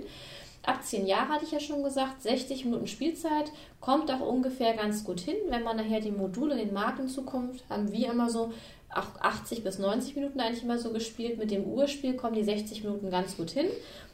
[0.64, 5.02] Ab 10 Jahre hatte ich ja schon gesagt, 60 Minuten Spielzeit kommt auch ungefähr ganz
[5.02, 5.34] gut hin.
[5.48, 8.52] Wenn man nachher die Module, den Markt in Zukunft, haben wir immer so
[8.92, 11.38] 80 bis 90 Minuten eigentlich immer so gespielt.
[11.38, 13.66] Mit dem Urspiel kommen die 60 Minuten ganz gut hin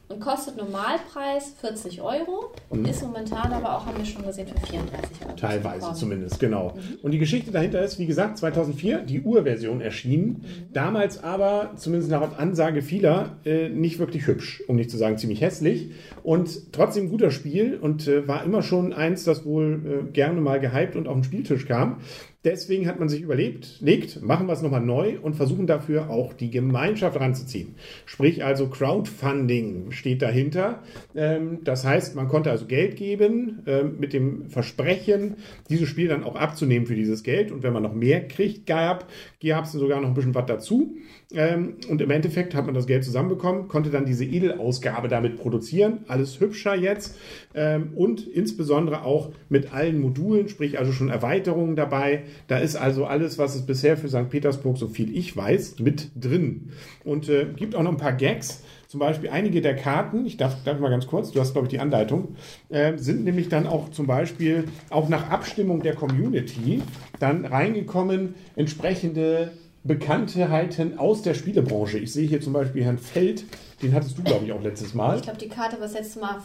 [0.08, 2.52] und kostet Normalpreis 40 Euro.
[2.88, 5.32] Ist momentan aber auch, haben wir schon gesehen, für 34 Euro.
[5.32, 5.36] Mhm.
[5.36, 6.74] Teilweise zu zumindest, genau.
[6.74, 6.98] Mhm.
[7.02, 10.28] Und die Geschichte dahinter ist, wie gesagt, 2004 die Urversion erschienen.
[10.28, 10.72] Mhm.
[10.72, 15.42] Damals aber, zumindest nach Ansage vieler, äh, nicht wirklich hübsch, um nicht zu sagen ziemlich
[15.42, 15.90] hässlich.
[16.22, 20.58] Und trotzdem guter Spiel und äh, war immer schon eins, das wohl äh, gerne mal
[20.58, 22.00] gehypt und auf den Spieltisch kam.
[22.48, 26.32] Deswegen hat man sich überlegt, legt, machen wir es nochmal neu und versuchen dafür auch
[26.32, 27.74] die Gemeinschaft ranzuziehen.
[28.06, 30.82] Sprich also Crowdfunding steht dahinter.
[31.14, 35.36] Ähm, das heißt, man konnte also Geld geben ähm, mit dem Versprechen,
[35.68, 37.52] dieses Spiel dann auch abzunehmen für dieses Geld.
[37.52, 39.04] Und wenn man noch mehr kriegt, gab
[39.42, 40.96] es sogar noch ein bisschen was dazu.
[41.34, 45.98] Ähm, und im Endeffekt hat man das Geld zusammenbekommen, konnte dann diese Edelausgabe damit produzieren.
[46.08, 47.18] Alles hübscher jetzt.
[47.54, 52.22] Ähm, und insbesondere auch mit allen Modulen, sprich also schon Erweiterungen dabei.
[52.46, 54.30] Da ist also alles, was es bisher für St.
[54.30, 56.70] Petersburg, so viel ich weiß, mit drin.
[57.04, 58.62] Und äh, gibt auch noch ein paar Gags.
[58.86, 61.70] Zum Beispiel einige der Karten, ich darf, darf mal ganz kurz, du hast, glaube ich,
[61.70, 62.36] die Anleitung,
[62.70, 66.80] äh, sind nämlich dann auch zum Beispiel auch nach Abstimmung der Community
[67.18, 69.52] dann reingekommen, entsprechende
[69.84, 71.98] Bekanntheiten aus der Spielebranche.
[71.98, 73.44] Ich sehe hier zum Beispiel Herrn Feld,
[73.82, 75.16] den hattest du, glaube ich, auch letztes Mal.
[75.16, 76.36] Ich glaube, die Karte war das letzte Mal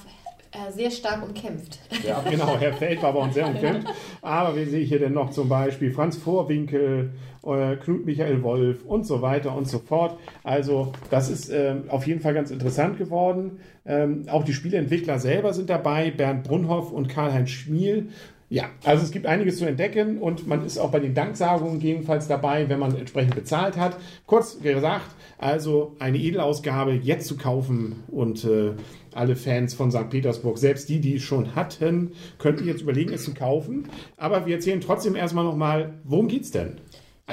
[0.53, 1.79] äh, sehr stark umkämpft.
[2.05, 3.87] Ja, genau, Herr Feld war bei uns sehr umkämpft.
[4.21, 7.11] Aber wir sehen hier denn noch zum Beispiel Franz Vorwinkel,
[7.43, 10.19] äh, Knut Michael Wolf und so weiter und so fort.
[10.43, 13.59] Also das ist ähm, auf jeden Fall ganz interessant geworden.
[13.85, 18.09] Ähm, auch die Spieleentwickler selber sind dabei, Bernd Brunhoff und Karl-Heinz Schmiel.
[18.53, 22.27] Ja, also es gibt einiges zu entdecken und man ist auch bei den Danksagungen jedenfalls
[22.27, 23.97] dabei, wenn man entsprechend bezahlt hat.
[24.27, 25.07] Kurz gesagt,
[25.39, 28.73] also eine Edelausgabe jetzt zu kaufen und äh,
[29.15, 30.07] alle Fans von St.
[30.11, 33.87] Petersburg, selbst die, die schon hatten, könnten jetzt überlegen, es zu kaufen.
[34.17, 36.79] Aber wir erzählen trotzdem erstmal nochmal, worum geht's denn?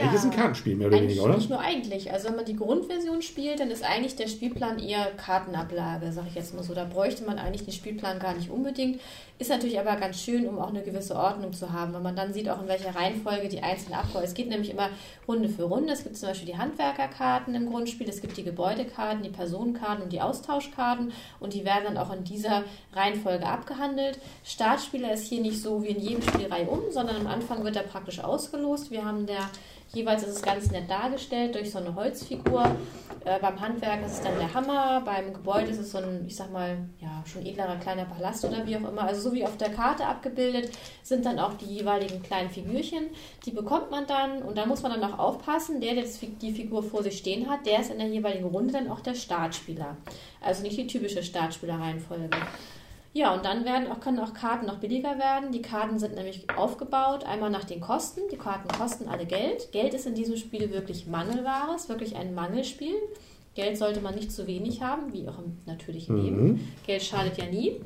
[0.00, 0.18] Eigentlich Ja.
[0.18, 1.36] ist es ein Kartenspiel, mehr oder Eigentlich weniger, oder?
[1.36, 2.12] nicht nur eigentlich.
[2.12, 6.34] Also wenn man die Grundversion spielt, dann ist eigentlich der Spielplan eher Kartenablage, sage ich
[6.34, 6.74] jetzt mal so.
[6.74, 9.00] Da bräuchte man eigentlich den Spielplan gar nicht unbedingt.
[9.38, 12.32] Ist natürlich aber ganz schön, um auch eine gewisse Ordnung zu haben, weil man dann
[12.34, 14.26] sieht auch, in welcher Reihenfolge die einzelnen Abläufe.
[14.26, 14.90] Es geht nämlich immer
[15.26, 15.92] Runde für Runde.
[15.94, 20.12] Es gibt zum Beispiel die Handwerkerkarten im Grundspiel, es gibt die Gebäudekarten, die Personenkarten und
[20.12, 24.18] die Austauschkarten und die werden dann auch in dieser Reihenfolge abgehandelt.
[24.44, 27.82] Startspieler ist hier nicht so wie in jedem Spielreihe um, sondern am Anfang wird er
[27.84, 28.90] praktisch ausgelost.
[28.90, 29.48] Wir haben der
[29.92, 32.64] Jeweils ist es ganz nett dargestellt durch so eine Holzfigur.
[33.24, 36.36] Äh, beim Handwerk ist es dann der Hammer, beim Gebäude ist es so ein, ich
[36.36, 39.02] sag mal, ja, schon edlerer kleiner Palast oder wie auch immer.
[39.02, 40.70] Also so wie auf der Karte abgebildet
[41.02, 43.10] sind dann auch die jeweiligen kleinen Figürchen.
[43.44, 46.04] Die bekommt man dann und da muss man dann auch aufpassen, der, der
[46.40, 49.14] die Figur vor sich stehen hat, der ist in der jeweiligen Runde dann auch der
[49.14, 49.96] Startspieler.
[50.40, 52.30] Also nicht die typische Startspielerreihenfolge.
[53.12, 55.50] Ja, und dann werden auch, können auch Karten noch billiger werden.
[55.50, 58.20] Die Karten sind nämlich aufgebaut, einmal nach den Kosten.
[58.30, 59.72] Die Karten kosten alle Geld.
[59.72, 62.94] Geld ist in diesem Spiel wirklich Mangelware, ist wirklich ein Mangelspiel.
[63.56, 66.72] Geld sollte man nicht zu wenig haben, wie auch im natürlichen Leben.
[66.86, 67.80] Geld schadet ja nie.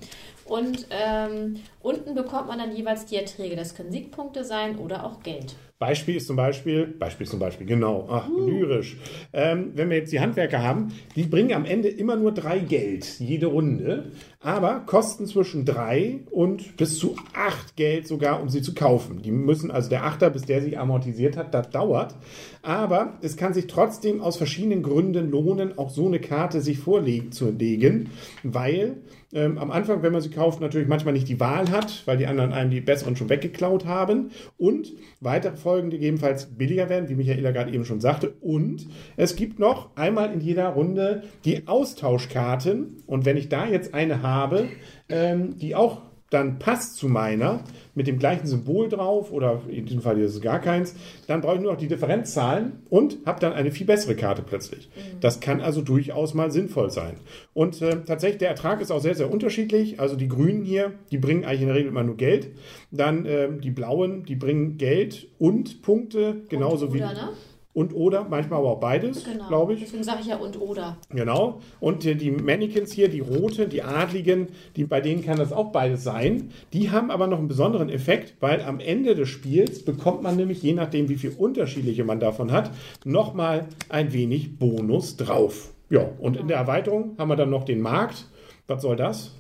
[0.45, 3.57] Und ähm, unten bekommt man dann jeweils die Erträge.
[3.57, 5.55] Das können Siegpunkte sein oder auch Geld.
[5.81, 8.97] Beispiel ist zum Beispiel, Beispiel ist zum Beispiel, genau, ach, lyrisch.
[9.33, 13.19] Ähm, wenn wir jetzt die Handwerker haben, die bringen am Ende immer nur drei Geld,
[13.19, 18.73] jede Runde, aber kosten zwischen drei und bis zu acht Geld sogar, um sie zu
[18.73, 19.23] kaufen.
[19.23, 22.15] Die müssen, also der Achter, bis der sich amortisiert hat, das dauert.
[22.63, 27.33] Aber es kann sich trotzdem aus verschiedenen Gründen lohnen, auch so eine Karte sich vorlegen
[27.33, 28.11] zu legen,
[28.45, 28.99] weil
[29.35, 32.27] ähm, am Anfang, wenn man sie kauft, natürlich manchmal nicht die Wahl hat, weil die
[32.27, 37.15] anderen einem die besseren schon weggeklaut haben und weitere Folgen, die gegebenenfalls billiger werden, wie
[37.15, 38.35] Michaela gerade eben schon sagte.
[38.41, 38.87] Und
[39.17, 44.23] es gibt noch einmal in jeder Runde die Austauschkarten und wenn ich da jetzt eine
[44.23, 44.69] habe,
[45.09, 46.03] ähm, die auch
[46.35, 47.61] dann passt zu meiner
[47.95, 50.97] mit dem gleichen Symbol drauf oder in diesem Fall ist es gar keins,
[51.29, 54.89] dann brauche ich nur noch die Differenzzahlen und habe dann eine viel bessere Karte plötzlich.
[54.89, 55.21] Mhm.
[55.21, 57.15] Das kann also durchaus mal sinnvoll sein.
[57.53, 60.01] Und äh, tatsächlich, der Ertrag ist auch sehr, sehr unterschiedlich.
[60.01, 62.49] Also die Grünen hier, die bringen eigentlich in der Regel immer nur Geld.
[62.91, 67.15] Dann äh, die Blauen, die bringen Geld und Punkte, genauso und, oder, wie.
[67.15, 67.29] Ne?
[67.75, 69.49] Und oder, manchmal aber auch beides, genau.
[69.49, 69.81] glaube ich.
[69.81, 70.97] Deswegen sage ich ja und oder.
[71.11, 71.61] Genau.
[71.81, 76.05] Und die, Mannequins hier, die rote, die adligen, die, bei denen kann das auch beides
[76.05, 76.51] sein.
[76.73, 80.63] Die haben aber noch einen besonderen Effekt, weil am Ende des Spiels bekommt man nämlich,
[80.63, 82.71] je nachdem wie viel unterschiedliche man davon hat,
[83.05, 85.73] nochmal ein wenig Bonus drauf.
[85.91, 86.41] Ja, und genau.
[86.43, 88.27] in der Erweiterung haben wir dann noch den Markt.
[88.69, 89.33] Was soll das?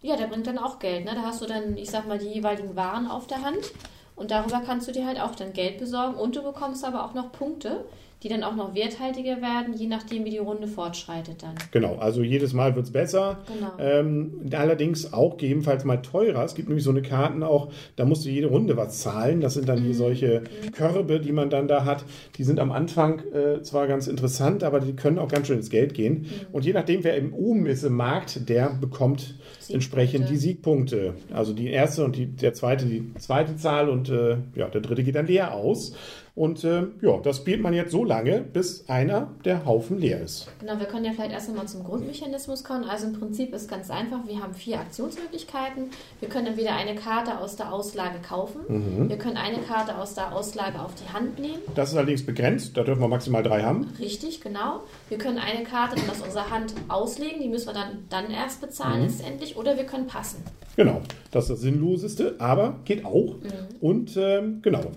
[0.00, 1.04] Ja, der bringt dann auch Geld.
[1.04, 1.12] Ne?
[1.14, 3.72] Da hast du dann, ich sag mal, die jeweiligen Waren auf der Hand.
[4.18, 6.14] Und darüber kannst du dir halt auch dann Geld besorgen.
[6.14, 7.84] Und du bekommst aber auch noch Punkte,
[8.22, 11.54] die dann auch noch werthaltiger werden, je nachdem, wie die Runde fortschreitet dann.
[11.70, 13.38] Genau, also jedes Mal wird es besser.
[13.46, 13.72] Genau.
[13.78, 16.44] Ähm, allerdings auch gegebenenfalls mal teurer.
[16.44, 19.40] Es gibt nämlich so eine Karten auch, da musst du jede Runde was zahlen.
[19.40, 19.84] Das sind dann mhm.
[19.84, 20.72] hier solche mhm.
[20.72, 22.04] Körbe, die man dann da hat.
[22.36, 25.70] Die sind am Anfang äh, zwar ganz interessant, aber die können auch ganz schön ins
[25.70, 26.22] Geld gehen.
[26.22, 26.26] Mhm.
[26.50, 29.36] Und je nachdem, wer im oben ist im Markt, der bekommt
[29.68, 31.14] entsprechend die Siegpunkte.
[31.32, 35.04] Also die erste und die, der zweite, die zweite Zahl und äh, ja, der dritte
[35.04, 35.94] geht dann leer aus.
[36.38, 40.46] Und äh, ja, das spielt man jetzt so lange, bis einer der Haufen leer ist.
[40.60, 42.84] Genau, wir können ja vielleicht erst einmal zum Grundmechanismus kommen.
[42.84, 45.90] Also im Prinzip ist ganz einfach, wir haben vier Aktionsmöglichkeiten.
[46.20, 49.08] Wir können entweder eine Karte aus der Auslage kaufen, mhm.
[49.08, 51.58] wir können eine Karte aus der Auslage auf die Hand nehmen.
[51.74, 53.92] Das ist allerdings begrenzt, da dürfen wir maximal drei haben.
[53.98, 54.82] Richtig, genau.
[55.08, 58.60] Wir können eine Karte dann aus unserer Hand auslegen, die müssen wir dann, dann erst
[58.60, 59.08] bezahlen mhm.
[59.08, 60.44] letztendlich, oder wir können passen.
[60.76, 61.00] Genau,
[61.32, 63.38] das ist das Sinnloseste, aber geht auch.
[63.42, 63.80] Mhm.
[63.80, 64.92] Und ähm, genau,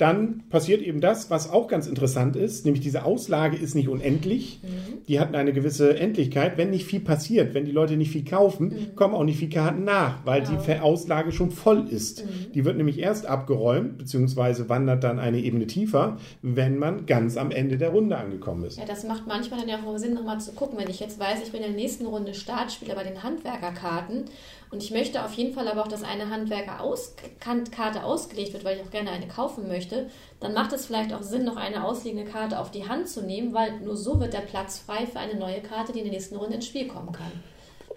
[0.00, 4.60] dann passiert eben das, was auch ganz interessant ist, nämlich diese Auslage ist nicht unendlich.
[4.62, 5.04] Mhm.
[5.08, 6.56] Die hat eine gewisse Endlichkeit.
[6.56, 8.96] Wenn nicht viel passiert, wenn die Leute nicht viel kaufen, mhm.
[8.96, 10.62] kommen auch nicht viele Karten nach, weil genau.
[10.62, 12.24] die Auslage schon voll ist.
[12.24, 12.52] Mhm.
[12.52, 17.50] Die wird nämlich erst abgeräumt, beziehungsweise wandert dann eine Ebene tiefer, wenn man ganz am
[17.50, 18.78] Ende der Runde angekommen ist.
[18.78, 20.78] Ja, das macht manchmal dann ja auch Sinn, nochmal zu gucken.
[20.78, 24.24] Wenn ich jetzt weiß, ich bin in der nächsten Runde Start, spiele bei den Handwerkerkarten
[24.70, 28.84] und ich möchte auf jeden Fall aber auch, dass eine Handwerkerkarte ausgelegt wird, weil ich
[28.84, 30.08] auch gerne eine kaufen möchte.
[30.38, 33.52] Dann macht es vielleicht auch Sinn, noch eine ausliegende Karte auf die Hand zu nehmen,
[33.52, 36.36] weil nur so wird der Platz frei für eine neue Karte, die in der nächsten
[36.36, 37.32] Runde ins Spiel kommen kann.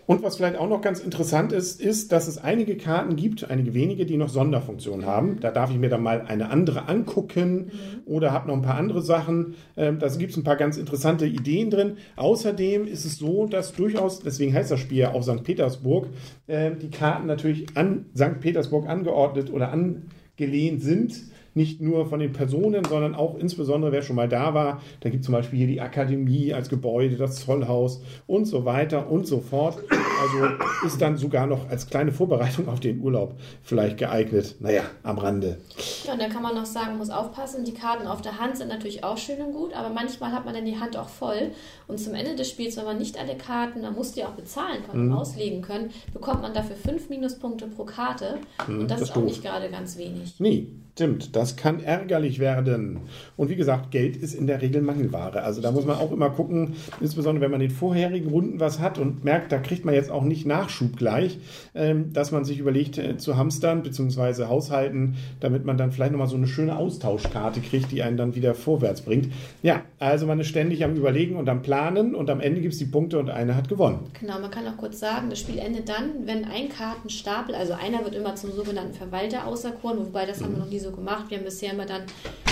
[0.06, 3.74] Und was vielleicht auch noch ganz interessant ist, ist, dass es einige Karten gibt, einige
[3.74, 5.40] wenige, die noch Sonderfunktionen haben.
[5.40, 7.70] Da darf ich mir dann mal eine andere angucken mhm.
[8.06, 9.56] oder habe noch ein paar andere Sachen.
[9.78, 11.98] Ähm, da gibt es ein paar ganz interessante Ideen drin.
[12.18, 15.44] Außerdem ist es so, dass durchaus, deswegen heißt das Spiel ja auch St.
[15.44, 16.10] Petersburg,
[16.48, 18.42] äh, die Karten natürlich an St.
[18.42, 21.14] Petersburg angeordnet oder angelehnt sind
[21.54, 24.82] nicht nur von den Personen, sondern auch insbesondere, wer schon mal da war.
[25.02, 29.10] Da gibt es zum Beispiel hier die Akademie als Gebäude, das Zollhaus und so weiter
[29.10, 29.78] und so fort.
[29.90, 34.56] Also ist dann sogar noch als kleine Vorbereitung auf den Urlaub vielleicht geeignet.
[34.60, 35.58] Naja, am Rande.
[36.06, 38.70] Ja, und dann kann man noch sagen, muss aufpassen, die Karten auf der Hand sind
[38.70, 41.52] natürlich auch schön und gut, aber manchmal hat man dann die Hand auch voll.
[41.88, 44.84] Und zum Ende des Spiels, wenn man nicht alle Karten, man muss die auch bezahlen
[44.90, 45.14] können, mhm.
[45.14, 48.40] auslegen können, bekommt man dafür fünf Minuspunkte pro Karte.
[48.68, 49.26] Mhm, und das, das ist auch doof.
[49.26, 50.36] nicht gerade ganz wenig.
[50.40, 53.00] Nee, Stimmt, das kann ärgerlich werden.
[53.36, 55.42] Und wie gesagt, Geld ist in der Regel Mangelware.
[55.42, 58.78] Also da muss man auch immer gucken, insbesondere wenn man in den vorherigen Runden was
[58.78, 61.40] hat und merkt, da kriegt man jetzt auch nicht Nachschub gleich,
[61.74, 64.46] ähm, dass man sich überlegt äh, zu hamstern bzw.
[64.46, 68.54] haushalten, damit man dann vielleicht nochmal so eine schöne Austauschkarte kriegt, die einen dann wieder
[68.54, 69.34] vorwärts bringt.
[69.64, 72.80] Ja, also man ist ständig am Überlegen und am Planen und am Ende gibt es
[72.80, 74.12] die Punkte und einer hat gewonnen.
[74.20, 78.04] Genau, man kann auch kurz sagen, das Spiel endet dann, wenn ein Kartenstapel, also einer
[78.04, 81.26] wird immer zum sogenannten Verwalter auserkoren, wobei das haben wir noch nie so gemacht.
[81.30, 82.04] Wir haben bisher immer dann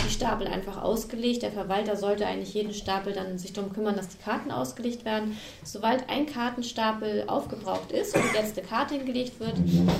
[0.06, 1.44] die Stapel einfach ausgelegt.
[1.44, 5.38] Der Verwalter sollte eigentlich jeden Stapel dann sich darum kümmern, dass die Karten ausgelegt werden.
[5.64, 9.54] Sobald ein Kartenstapel aufgebraucht ist und die letzte Karte hingelegt wird,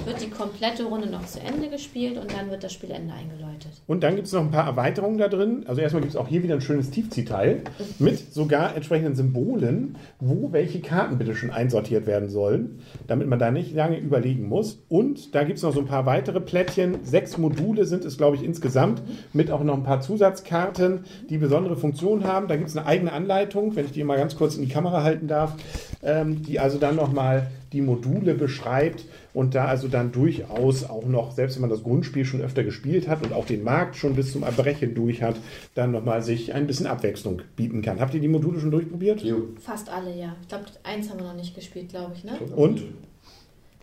[0.06, 3.72] wird die komplette Runde noch zu Ende gespielt und dann wird das Spielende eingeläutet.
[3.88, 5.66] Und dann gibt es noch ein paar Erweiterungen da drin.
[5.68, 7.64] Also erstmal gibt es auch hier wieder ein schönes Tiefziehteil
[8.00, 13.52] mit sogar entsprechenden Symbolen, wo welche Karten bitte schon einsortiert werden sollen, damit man da
[13.52, 14.84] nicht lange überlegen muss.
[14.90, 17.04] Und da gibt es noch so ein paar weitere Plättchen.
[17.04, 19.02] Sechs Module sind es, glaube ich, insgesamt,
[19.34, 22.48] mit auch noch ein paar Zusatzkarten, die besondere Funktionen haben.
[22.48, 25.02] Da gibt es eine eigene Anleitung, wenn ich die mal ganz kurz in die Kamera
[25.02, 25.56] halten darf,
[26.04, 31.32] ähm, die also dann nochmal die Module beschreibt und da also dann durchaus auch noch,
[31.32, 34.32] selbst wenn man das Grundspiel schon öfter gespielt hat und auch den Markt schon bis
[34.32, 35.38] zum Erbrechen durch hat,
[35.74, 38.00] dann nochmal sich ein bisschen Abwechslung bieten kann.
[38.00, 39.24] Habt ihr die Module schon durchprobiert?
[39.24, 39.48] Jo.
[39.60, 40.36] Fast alle, ja.
[40.44, 42.24] Ich glaube, eins haben wir noch nicht gespielt, glaube ich.
[42.24, 42.34] Ne?
[42.56, 42.84] Und?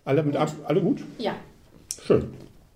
[0.04, 0.40] Alle, mit gut.
[0.40, 1.02] Ab, alle gut?
[1.18, 1.34] Ja.
[2.04, 2.28] Schön.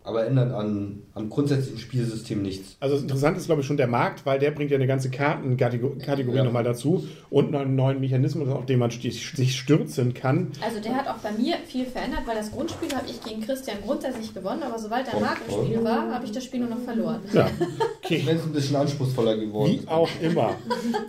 [0.04, 2.76] Aber ändern an, am grundsätzlichen Spielsystem nichts.
[2.80, 6.36] Also interessant ist, glaube ich, schon der Markt, weil der bringt ja eine ganze Kartenkategorie
[6.36, 6.44] ja.
[6.44, 10.52] nochmal dazu und einen neuen Mechanismus, auf den man sich stürzen kann.
[10.60, 13.78] Also der hat auch bei mir viel verändert, weil das Grundspiel habe ich gegen Christian
[13.84, 16.80] grundsätzlich gewonnen, aber sobald der Markt im Spiel war, habe ich das Spiel nur noch
[16.80, 17.20] verloren.
[17.32, 17.48] Ja,
[18.04, 18.22] okay.
[18.24, 20.56] Wenn es ein bisschen anspruchsvoller geworden Wie auch immer.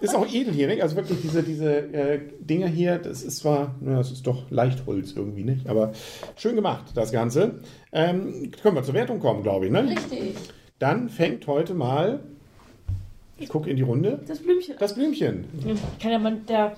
[0.02, 0.84] Ist auch edel hier, nicht?
[0.84, 5.14] Also wirklich diese, diese äh, Dinger hier, das ist zwar, na, das ist doch Leichtholz
[5.16, 5.68] irgendwie, nicht?
[5.68, 5.94] Aber
[6.36, 7.60] schön gemacht, das Ganze.
[7.94, 9.72] Ähm, können wir zur Wertung kommen, glaube ich.
[9.72, 9.88] Ne?
[9.88, 10.36] Richtig.
[10.80, 12.22] Dann fängt heute mal,
[13.38, 14.20] ich gucke in die Runde.
[14.28, 14.76] Das Blümchen.
[14.80, 15.46] Das Blümchen.
[16.02, 16.76] Kann ja man, der,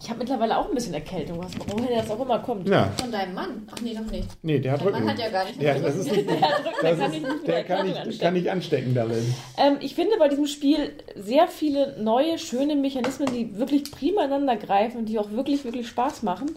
[0.00, 1.38] ich habe mittlerweile auch ein bisschen Erkältung.
[1.42, 2.68] Was, woher das auch immer kommt.
[2.68, 2.90] Ja.
[2.96, 3.68] Von deinem Mann?
[3.72, 4.28] Ach nee, doch nicht.
[4.42, 5.04] Nee, der hat Dein Rücken.
[5.04, 5.60] Mann hat ja gar nicht.
[5.60, 8.50] Ja, das ist nicht, der hat Rücken, der kann nicht, der kann nicht, kann nicht
[8.50, 9.24] anstecken damit.
[9.58, 14.56] Ähm, ich finde bei diesem Spiel sehr viele neue, schöne Mechanismen, die wirklich prima ineinander
[14.56, 16.52] greifen und die auch wirklich, wirklich Spaß machen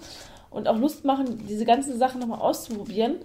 [0.52, 3.16] und auch Lust machen, diese ganzen Sachen nochmal auszuprobieren.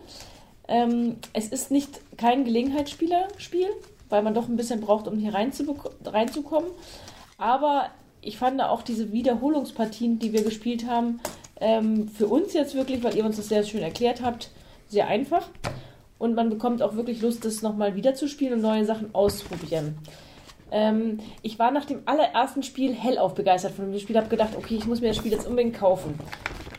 [0.68, 3.68] Ähm, es ist nicht kein Gelegenheitsspielerspiel,
[4.10, 6.70] weil man doch ein bisschen braucht, um hier reinzukommen.
[7.38, 7.86] Aber
[8.20, 11.20] ich fand auch diese Wiederholungspartien, die wir gespielt haben,
[11.60, 14.50] ähm, für uns jetzt wirklich, weil ihr uns das sehr schön erklärt habt,
[14.88, 15.48] sehr einfach.
[16.18, 19.96] Und man bekommt auch wirklich Lust, das nochmal wieder zu spielen und neue Sachen auszuprobieren.
[20.70, 24.76] Ähm, ich war nach dem allerersten Spiel hellauf begeistert von dem Spiel, habe gedacht, okay,
[24.76, 26.18] ich muss mir das Spiel jetzt unbedingt kaufen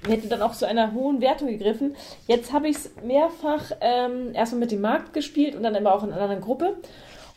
[0.07, 1.95] hätte dann auch zu einer hohen Wertung gegriffen.
[2.27, 6.03] Jetzt habe ich es mehrfach ähm, erstmal mit dem Markt gespielt und dann aber auch
[6.03, 6.77] in einer anderen Gruppe.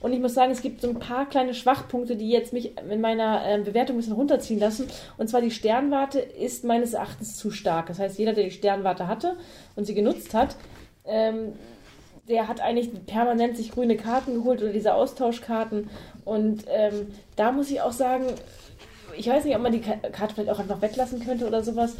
[0.00, 3.00] Und ich muss sagen, es gibt so ein paar kleine Schwachpunkte, die jetzt mich in
[3.00, 4.88] meiner äh, Bewertung ein bisschen runterziehen lassen.
[5.16, 7.86] Und zwar die Sternwarte ist meines Erachtens zu stark.
[7.86, 9.36] Das heißt, jeder, der die Sternwarte hatte
[9.76, 10.56] und sie genutzt hat,
[11.04, 11.52] ähm,
[12.28, 15.88] der hat eigentlich permanent sich grüne Karten geholt oder diese Austauschkarten.
[16.24, 18.26] Und ähm, da muss ich auch sagen,
[19.16, 21.96] ich weiß nicht, ob man die Karte vielleicht auch einfach weglassen könnte oder sowas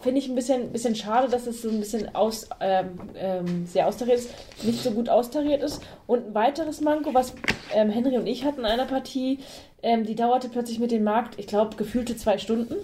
[0.00, 3.86] finde ich ein bisschen, bisschen schade, dass es so ein bisschen aus, ähm, ähm, sehr
[3.86, 4.30] austariert ist,
[4.62, 5.82] nicht so gut austariert ist.
[6.06, 7.34] Und ein weiteres Manko, was
[7.74, 9.38] ähm, Henry und ich hatten in einer Partie,
[9.82, 12.74] ähm, die dauerte plötzlich mit dem Markt, ich glaube, gefühlte zwei Stunden.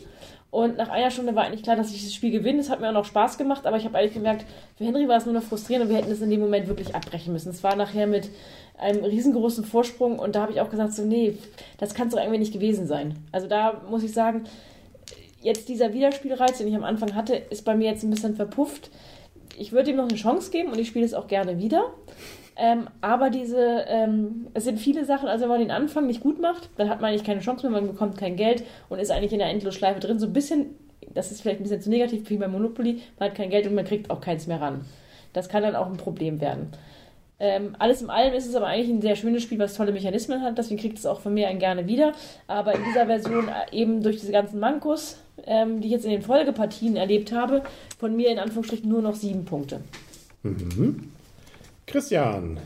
[0.50, 2.60] Und nach einer Stunde war eigentlich klar, dass ich das Spiel gewinne.
[2.60, 4.46] Es hat mir auch noch Spaß gemacht, aber ich habe eigentlich gemerkt,
[4.76, 6.94] für Henry war es nur noch frustrierend und wir hätten es in dem Moment wirklich
[6.94, 7.50] abbrechen müssen.
[7.50, 8.30] Es war nachher mit
[8.78, 11.36] einem riesengroßen Vorsprung und da habe ich auch gesagt, so, nee,
[11.78, 13.16] das kann es doch irgendwie nicht gewesen sein.
[13.32, 14.44] Also da muss ich sagen,
[15.46, 18.90] jetzt dieser Wiederspielreiz, den ich am Anfang hatte, ist bei mir jetzt ein bisschen verpufft.
[19.56, 21.84] Ich würde ihm noch eine Chance geben und ich spiele es auch gerne wieder.
[22.56, 26.40] Ähm, aber diese, ähm, es sind viele Sachen, also wenn man den Anfang nicht gut
[26.40, 29.32] macht, dann hat man eigentlich keine Chance mehr, man bekommt kein Geld und ist eigentlich
[29.32, 30.18] in der Endlosschleife drin.
[30.18, 30.74] So ein bisschen,
[31.14, 33.74] das ist vielleicht ein bisschen zu negativ wie bei Monopoly, man hat kein Geld und
[33.74, 34.84] man kriegt auch keins mehr ran.
[35.32, 36.72] Das kann dann auch ein Problem werden.
[37.38, 40.42] Ähm, alles in allem ist es aber eigentlich ein sehr schönes Spiel, was tolle Mechanismen
[40.42, 42.12] hat, deswegen kriegt es auch von mir ein gerne wieder.
[42.48, 46.10] Aber in dieser Version äh, eben durch diese ganzen Mankos, ähm, die ich jetzt in
[46.10, 47.62] den Folgepartien erlebt habe,
[47.98, 49.80] von mir in Anführungsstrichen nur noch sieben Punkte.
[50.42, 51.10] Mhm.
[51.86, 52.58] Christian.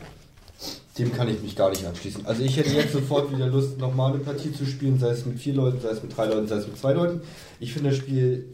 [0.97, 2.25] Dem kann ich mich gar nicht anschließen.
[2.25, 5.39] Also ich hätte jetzt sofort wieder Lust, nochmal eine Partie zu spielen, sei es mit
[5.39, 7.21] vier Leuten, sei es mit drei Leuten, sei es mit zwei Leuten.
[7.59, 8.45] Ich finde das Spiel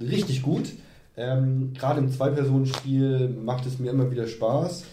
[0.00, 0.72] richtig gut.
[1.16, 4.84] Ähm, Gerade im Zwei-Personen-Spiel macht es mir immer wieder Spaß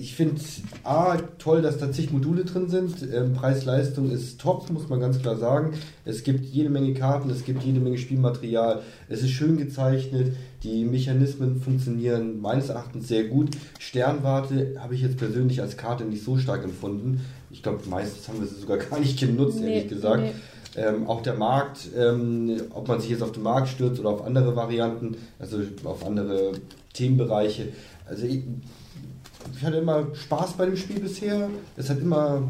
[0.00, 0.40] ich finde
[0.82, 3.06] A, toll, dass da zig Module drin sind.
[3.12, 5.74] Ähm, Preis-Leistung ist top, muss man ganz klar sagen.
[6.06, 8.80] Es gibt jede Menge Karten, es gibt jede Menge Spielmaterial.
[9.08, 10.34] Es ist schön gezeichnet.
[10.62, 13.50] Die Mechanismen funktionieren meines Erachtens sehr gut.
[13.78, 17.20] Sternwarte habe ich jetzt persönlich als Karte nicht so stark empfunden.
[17.50, 20.22] Ich glaube, meistens haben wir sie sogar gar nicht genutzt, nee, ehrlich gesagt.
[20.22, 20.32] Nee.
[20.76, 24.24] Ähm, auch der Markt, ähm, ob man sich jetzt auf den Markt stürzt oder auf
[24.24, 26.52] andere Varianten, also auf andere
[26.94, 27.68] Themenbereiche.
[28.06, 28.44] Also ich,
[29.56, 31.48] ich hatte immer Spaß bei dem Spiel bisher.
[31.76, 32.42] Es hat immer,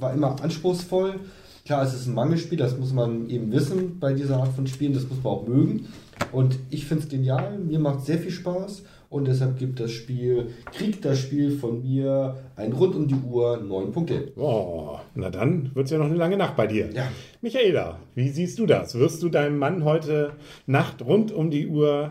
[0.00, 1.20] war immer anspruchsvoll.
[1.64, 4.92] Klar, es ist ein Mangelspiel, das muss man eben wissen bei dieser Art von Spielen,
[4.92, 5.86] das muss man auch mögen.
[6.30, 10.48] Und ich finde es genial, mir macht sehr viel Spaß und deshalb gibt das Spiel,
[10.72, 14.32] kriegt das Spiel von mir ein rund um die Uhr neun Punkte.
[14.36, 16.90] Oh, na dann wird es ja noch eine lange Nacht bei dir.
[16.92, 17.08] Ja.
[17.40, 18.94] Michaela, wie siehst du das?
[18.96, 20.32] Wirst du deinem Mann heute
[20.66, 22.10] Nacht rund um die Uhr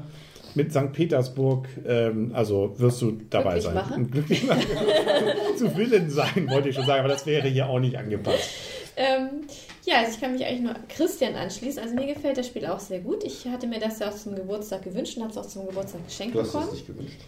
[0.56, 0.92] mit St.
[0.92, 3.76] Petersburg, ähm, also wirst du dabei Glücklich sein.
[3.76, 4.12] Machen?
[4.12, 4.62] Glücklich machen.
[5.58, 8.50] Zu Willen sein, wollte ich schon sagen, aber das wäre hier auch nicht angepasst.
[8.96, 9.48] Ähm,
[9.86, 11.82] ja, also ich kann mich eigentlich nur Christian anschließen.
[11.82, 13.24] Also mir gefällt das Spiel auch sehr gut.
[13.24, 16.06] Ich hatte mir das ja auch zum Geburtstag gewünscht und habe es auch zum Geburtstag
[16.06, 16.68] geschenkt du hast bekommen.
[16.68, 17.20] es nicht gewünscht.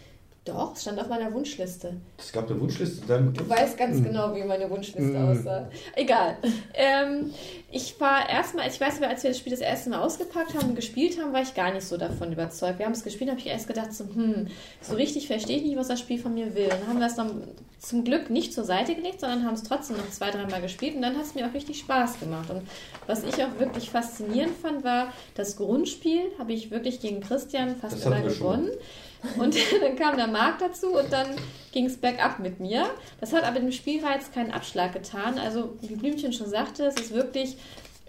[0.46, 1.94] Doch, es stand auf meiner Wunschliste.
[2.20, 3.04] Es gab eine Wunschliste.
[3.08, 5.30] Dann Du weißt ganz genau, wie meine Wunschliste Mm.
[5.32, 5.68] aussah.
[5.96, 6.38] Egal.
[6.76, 7.32] Ähm,
[7.72, 10.70] ich war erstmal, ich weiß aber, als wir das Spiel das erste Mal ausgepackt haben
[10.70, 12.78] und gespielt haben, war ich gar nicht so davon überzeugt.
[12.78, 14.46] Wir haben es gespielt, habe ich erst gedacht, so, hm,
[14.82, 16.68] so richtig verstehe ich nicht, was das Spiel von mir will.
[16.70, 17.42] Dann haben wir es dann
[17.80, 21.02] zum Glück nicht zur Seite gelegt, sondern haben es trotzdem noch zwei, dreimal gespielt und
[21.02, 22.50] dann hat es mir auch richtig Spaß gemacht.
[22.52, 22.62] Und
[23.08, 27.96] was ich auch wirklich faszinierend fand, war, das Grundspiel habe ich wirklich gegen Christian fast
[27.98, 28.70] Das immer wir schon.
[29.38, 31.28] Und dann kam der Markt dazu und dann
[31.72, 32.86] ging es bergab mit mir.
[33.20, 35.38] Das hat aber dem Spielreiz keinen Abschlag getan.
[35.40, 37.58] Also, wie Blümchen schon sagte, es ist wirklich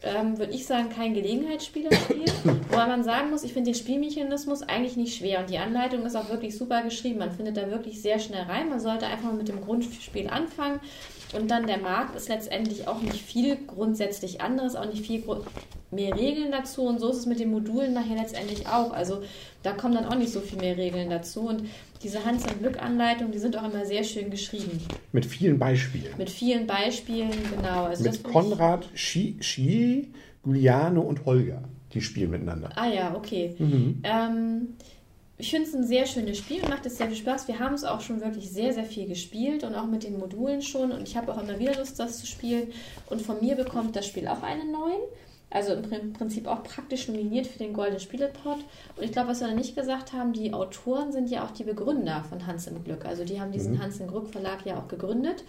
[0.03, 2.25] ähm, würde ich sagen, kein Gelegenheitsspielerspiel.
[2.71, 6.17] Wobei man sagen muss, ich finde den Spielmechanismus eigentlich nicht schwer und die Anleitung ist
[6.17, 7.19] auch wirklich super geschrieben.
[7.19, 8.69] Man findet da wirklich sehr schnell rein.
[8.69, 10.81] Man sollte einfach mal mit dem Grundspiel anfangen.
[11.33, 15.23] Und dann der Markt ist letztendlich auch nicht viel grundsätzlich anderes, auch nicht viel
[15.91, 16.83] mehr Regeln dazu.
[16.83, 18.93] Und so ist es mit den Modulen nachher letztendlich auch.
[18.93, 19.23] Also
[19.63, 21.49] da kommen dann auch nicht so viel mehr Regeln dazu.
[21.49, 21.65] Und
[22.03, 24.81] diese Hans- und Glück-Anleitungen, die sind auch immer sehr schön geschrieben.
[25.13, 26.17] Mit vielen Beispielen.
[26.17, 27.85] Mit vielen Beispielen, genau.
[27.85, 30.09] Also mit Konrad, Schie,
[30.43, 31.63] Giuliano und Holger.
[31.93, 32.71] Die spielen miteinander.
[32.77, 33.55] Ah ja, okay.
[33.59, 34.03] Mhm.
[34.05, 34.69] Ähm,
[35.39, 37.47] ich finde es ein sehr schönes Spiel und macht es sehr viel Spaß.
[37.47, 40.63] Wir haben es auch schon wirklich sehr, sehr viel gespielt und auch mit den Modulen
[40.63, 40.93] schon.
[40.93, 42.73] Und ich habe auch immer wieder Lust, das zu spielen.
[43.11, 45.01] Und von mir bekommt das Spiel auch einen neuen.
[45.51, 48.59] Also im Prinzip auch praktisch nominiert für den Golden Spielepot.
[48.97, 51.65] Und ich glaube, was wir noch nicht gesagt haben, die Autoren sind ja auch die
[51.65, 53.05] Begründer von Hans im Glück.
[53.05, 53.83] Also die haben diesen mhm.
[53.83, 55.45] Hans im Glück Verlag ja auch gegründet.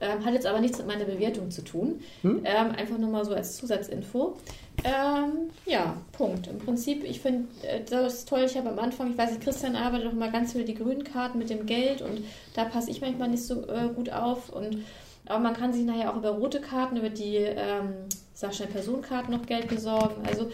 [0.00, 2.00] Ähm, hat jetzt aber nichts mit meiner Bewertung zu tun.
[2.22, 2.42] Hm?
[2.44, 4.36] Ähm, einfach nur mal so als Zusatzinfo.
[4.84, 6.46] Ähm, ja, Punkt.
[6.46, 8.44] Im Prinzip, ich finde äh, das toll.
[8.44, 11.04] Ich habe am Anfang, ich weiß nicht, Christian arbeitet auch mal ganz viel die grünen
[11.04, 14.50] Karten mit dem Geld und da passe ich manchmal nicht so äh, gut auf.
[14.50, 14.84] Und,
[15.26, 17.94] aber man kann sich nachher auch über rote Karten, über die, ähm,
[18.34, 20.22] sag schnell, Personenkarten noch Geld besorgen.
[20.26, 20.50] Also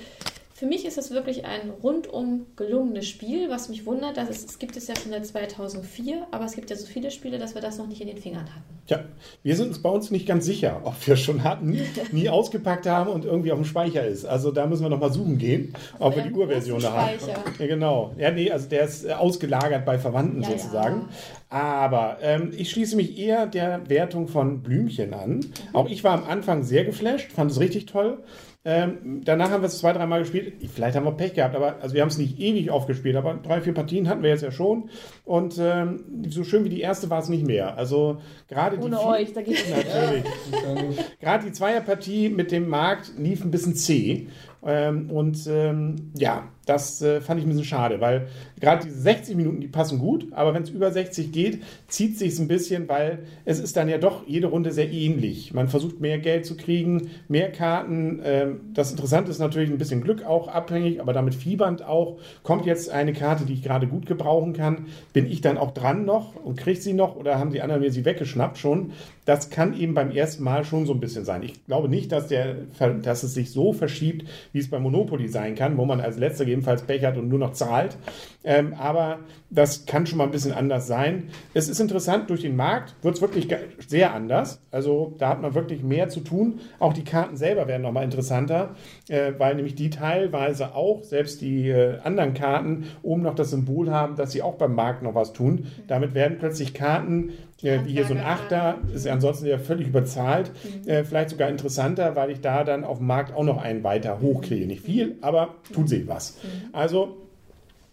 [0.56, 4.60] für mich ist es wirklich ein rundum gelungenes Spiel, was mich wundert, dass es, es
[4.60, 7.60] gibt es ja schon seit 2004, aber es gibt ja so viele Spiele, dass wir
[7.60, 8.62] das noch nicht in den Fingern hatten.
[8.86, 9.00] Ja,
[9.42, 11.76] wir sind uns bei uns nicht ganz sicher, ob wir es schon hatten,
[12.12, 14.26] nie ausgepackt haben und irgendwie auf dem Speicher ist.
[14.26, 17.10] Also da müssen wir nochmal suchen gehen, ob wir die Urversion haben.
[17.58, 18.14] Ja, genau.
[18.16, 21.08] Ja, nee, also der ist äh, ausgelagert bei Verwandten ja, sozusagen.
[21.50, 21.58] Ja.
[21.58, 25.30] Aber ähm, ich schließe mich eher der Wertung von Blümchen an.
[25.38, 25.44] Mhm.
[25.72, 28.22] Auch ich war am Anfang sehr geflasht, fand es richtig toll.
[28.66, 30.54] Ähm, danach haben wir es zwei, dreimal gespielt.
[30.72, 33.60] Vielleicht haben wir Pech gehabt, aber also wir haben es nicht ewig aufgespielt, aber drei,
[33.60, 34.88] vier Partien hatten wir jetzt ja schon.
[35.24, 37.76] Und ähm, so schön wie die erste war es nicht mehr.
[37.76, 38.18] Also
[38.48, 39.70] gerade Ohne die euch, da geht es
[40.64, 40.96] natürlich.
[41.20, 44.28] gerade die Zweierpartie mit dem Markt lief ein bisschen zäh.
[44.64, 48.28] Ähm, und ähm, ja, das äh, fand ich ein bisschen schade, weil
[48.60, 52.38] gerade diese 60 Minuten, die passen gut, aber wenn es über 60 geht, zieht sich
[52.38, 55.52] ein bisschen, weil es ist dann ja doch jede Runde sehr ähnlich.
[55.52, 58.20] Man versucht mehr Geld zu kriegen, mehr Karten.
[58.24, 62.18] Ähm, das Interessante ist natürlich ein bisschen Glück auch abhängig, aber damit fiebernd auch.
[62.42, 66.04] Kommt jetzt eine Karte, die ich gerade gut gebrauchen kann, bin ich dann auch dran
[66.04, 68.92] noch und kriege sie noch oder haben die anderen mir sie weggeschnappt schon?
[69.24, 71.42] Das kann eben beim ersten Mal schon so ein bisschen sein.
[71.42, 72.56] Ich glaube nicht, dass, der,
[73.02, 76.44] dass es sich so verschiebt, wie es bei Monopoly sein kann, wo man als letzter
[76.54, 77.96] jedenfalls Pech hat und nur noch zahlt.
[78.44, 81.30] Ähm, aber das kann schon mal ein bisschen anders sein.
[81.54, 83.48] Es ist interessant, durch den Markt wird es wirklich
[83.86, 84.60] sehr anders.
[84.70, 86.60] Also da hat man wirklich mehr zu tun.
[86.78, 88.74] Auch die Karten selber werden nochmal interessanter,
[89.08, 93.90] äh, weil nämlich die teilweise auch, selbst die äh, anderen Karten, oben noch das Symbol
[93.90, 95.66] haben, dass sie auch beim Markt noch was tun.
[95.86, 97.32] Damit werden plötzlich Karten,
[97.64, 100.88] äh, wie hier so ein Achter, ist ansonsten ja völlig überzahlt, mhm.
[100.88, 104.20] äh, vielleicht sogar interessanter, weil ich da dann auf dem Markt auch noch einen weiter
[104.20, 104.66] hochkriege.
[104.66, 106.36] Nicht viel, aber tut sich was.
[106.42, 106.48] Mhm.
[106.72, 107.16] Also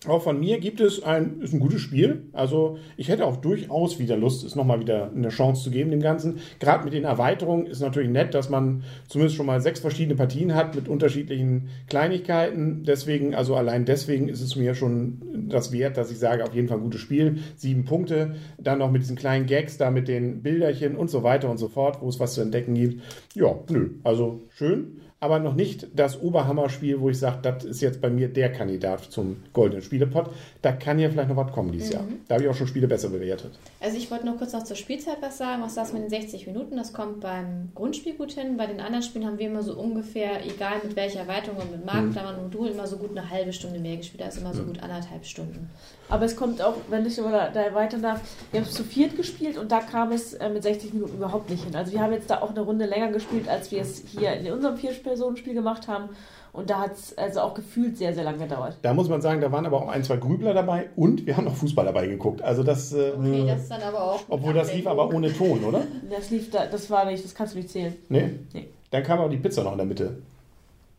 [0.08, 2.24] auch von mir gibt es ein, ist ein gutes Spiel.
[2.34, 6.02] Also ich hätte auch durchaus wieder Lust, es nochmal wieder eine Chance zu geben, dem
[6.02, 6.40] Ganzen.
[6.60, 10.56] Gerade mit den Erweiterungen ist natürlich nett, dass man zumindest schon mal sechs verschiedene Partien
[10.56, 12.84] hat mit unterschiedlichen Kleinigkeiten.
[12.84, 16.68] Deswegen, also allein deswegen ist es mir schon das wert, dass ich sage, auf jeden
[16.68, 17.38] Fall ein gutes Spiel.
[17.56, 18.36] Sieben Punkte.
[18.58, 21.68] Dann noch mit diesen kleinen Gags da mit den Bilderchen und so weiter und so
[21.68, 23.04] fort, wo es was zu entdecken gibt.
[23.36, 23.92] Ja, nö.
[24.04, 28.27] Also schön aber noch nicht das Oberhammer-Spiel, wo ich sage, das ist jetzt bei mir
[28.27, 30.31] der Kandidat zum goldenen Spielepot.
[30.63, 31.93] Da kann ja vielleicht noch was kommen dieses mhm.
[31.93, 32.03] Jahr.
[32.27, 33.51] Da habe ich auch schon Spiele besser bewertet.
[33.79, 35.62] Also ich wollte nur kurz noch zur Spielzeit was sagen.
[35.62, 36.75] Was das mit den 60 Minuten?
[36.75, 38.57] Das kommt beim Grundspiel gut hin.
[38.57, 41.86] Bei den anderen Spielen haben wir immer so ungefähr, egal mit welcher Erweiterung und mit
[41.86, 42.45] Marktklammern mhm.
[42.45, 44.21] und Modul, immer so gut eine halbe Stunde mehr gespielt.
[44.21, 44.67] Da ist immer so mhm.
[44.69, 45.69] gut anderthalb Stunden.
[46.12, 49.15] Aber es kommt auch, wenn ich da, da erweitern darf, wir haben es zu viert
[49.15, 51.73] gespielt und da kam es äh, mit 60 Minuten überhaupt nicht hin.
[51.73, 54.51] Also wir haben jetzt da auch eine Runde länger gespielt, als wir es hier in
[54.51, 54.75] unserem
[55.12, 56.10] Vier-Personen-Spiel gemacht haben.
[56.54, 58.78] Und da hat es also auch gefühlt sehr, sehr lange gedauert.
[58.82, 61.45] Da muss man sagen, da waren aber auch ein, zwei Grübler dabei und wir haben
[61.45, 62.41] noch Fußball dabei geguckt.
[62.41, 62.91] Also das.
[62.91, 64.24] Äh, okay, das ist dann aber auch.
[64.28, 65.84] Obwohl das lief aber ohne Ton, oder?
[66.10, 67.95] Das lief da, das war nicht, das kannst du nicht zählen.
[68.10, 68.32] Nee.
[68.54, 68.67] nee.
[68.89, 70.17] Dann kam aber die Pizza noch in der Mitte.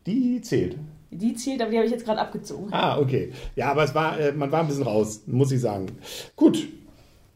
[0.07, 0.75] Die zählt.
[1.11, 2.69] Die zählt, aber die habe ich jetzt gerade abgezogen.
[2.71, 3.31] Ah, okay.
[3.55, 5.85] Ja, aber es war, äh, man war ein bisschen raus, muss ich sagen.
[6.35, 6.67] Gut.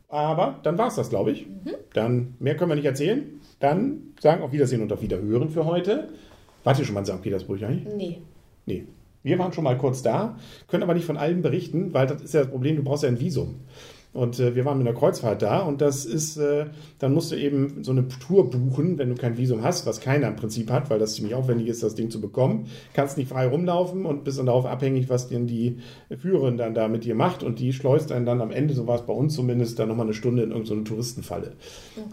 [0.10, 1.46] Aber dann war es das, glaube ich.
[1.46, 1.76] Mhm.
[1.94, 3.40] Dann mehr können wir nicht erzählen.
[3.60, 6.10] Dann sagen auf Wiedersehen und auf Wiederhören für heute.
[6.68, 7.22] Wart ihr schon mal in St.
[7.22, 7.96] Petersburg eigentlich?
[7.96, 8.22] Nee.
[8.66, 8.84] Nee.
[9.24, 12.34] Wir waren schon mal kurz da, können aber nicht von allen berichten, weil das ist
[12.34, 13.62] ja das Problem, du brauchst ja ein Visum.
[14.14, 16.66] Und äh, wir waren mit einer Kreuzfahrt da und das ist, äh,
[17.00, 20.28] dann musst du eben so eine Tour buchen, wenn du kein Visum hast, was keiner
[20.28, 22.68] im Prinzip hat, weil das ziemlich aufwendig ist, das Ding zu bekommen.
[22.94, 25.78] Kannst nicht frei rumlaufen und bist dann darauf abhängig, was denn die
[26.18, 28.96] Führerin dann da mit dir macht und die schleust einen dann am Ende, so war
[28.96, 31.54] es bei uns zumindest, dann nochmal eine Stunde in irgendeine Touristenfalle,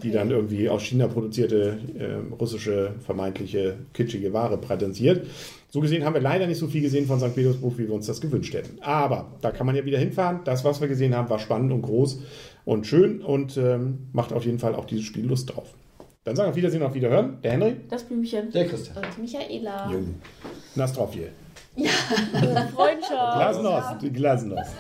[0.03, 5.27] die dann irgendwie aus China produzierte äh, russische vermeintliche kitschige Ware präsentiert.
[5.75, 7.35] So gesehen haben wir leider nicht so viel gesehen von St.
[7.35, 8.81] Petersburg, wie wir uns das gewünscht hätten.
[8.81, 10.39] Aber da kann man ja wieder hinfahren.
[10.45, 12.21] Das, was wir gesehen haben, war spannend und groß
[12.65, 15.75] und schön und ähm, macht auf jeden Fall auch dieses Spiel Lust drauf.
[16.23, 17.39] Dann sagen wir auf Wiedersehen auf Wiederhören.
[17.43, 17.75] Der Henry.
[17.91, 18.53] Das Blümchen.
[18.53, 18.99] Der Christian.
[18.99, 19.91] Und Michaela.
[19.91, 20.15] Jung.
[20.77, 21.31] Nastrofje.
[21.75, 23.11] Freundschaft.
[23.11, 24.15] Glasnost.
[24.15, 24.75] Glasnost.